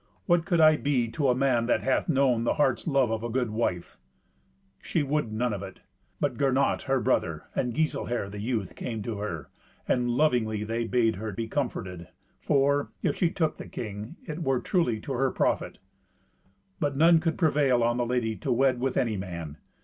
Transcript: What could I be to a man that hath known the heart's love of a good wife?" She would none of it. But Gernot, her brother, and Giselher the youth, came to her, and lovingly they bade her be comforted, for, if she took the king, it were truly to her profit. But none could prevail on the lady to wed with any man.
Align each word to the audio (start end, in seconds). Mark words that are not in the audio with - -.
What 0.25 0.45
could 0.47 0.59
I 0.59 0.77
be 0.77 1.09
to 1.09 1.27
a 1.29 1.35
man 1.35 1.67
that 1.67 1.81
hath 1.83 2.09
known 2.09 2.43
the 2.43 2.55
heart's 2.55 2.87
love 2.87 3.11
of 3.11 3.21
a 3.21 3.29
good 3.29 3.51
wife?" 3.51 3.99
She 4.81 5.03
would 5.03 5.31
none 5.31 5.53
of 5.53 5.61
it. 5.61 5.81
But 6.19 6.37
Gernot, 6.39 6.81
her 6.85 6.99
brother, 6.99 7.43
and 7.53 7.75
Giselher 7.75 8.27
the 8.27 8.39
youth, 8.41 8.73
came 8.75 9.03
to 9.03 9.19
her, 9.19 9.51
and 9.87 10.09
lovingly 10.09 10.63
they 10.63 10.85
bade 10.87 11.17
her 11.17 11.31
be 11.31 11.47
comforted, 11.47 12.07
for, 12.39 12.89
if 13.03 13.15
she 13.15 13.29
took 13.29 13.57
the 13.57 13.67
king, 13.67 14.15
it 14.25 14.41
were 14.41 14.59
truly 14.59 14.99
to 15.01 15.13
her 15.13 15.29
profit. 15.29 15.77
But 16.79 16.97
none 16.97 17.19
could 17.19 17.37
prevail 17.37 17.83
on 17.83 17.97
the 17.97 18.05
lady 18.07 18.35
to 18.37 18.51
wed 18.51 18.79
with 18.79 18.97
any 18.97 19.17
man. 19.17 19.57